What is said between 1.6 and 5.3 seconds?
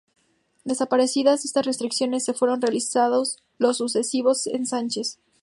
restricciones, se fueron realizando los sucesivos Ensanches.